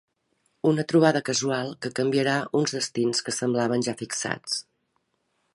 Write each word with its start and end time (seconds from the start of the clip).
Una 0.69 0.85
trobada 0.91 1.21
casual 1.27 1.69
que 1.85 1.93
canviarà 2.01 2.35
uns 2.63 2.75
destins 2.79 3.23
que 3.29 3.37
semblaven 3.39 3.89
ja 3.89 3.99
fixats. 4.05 4.61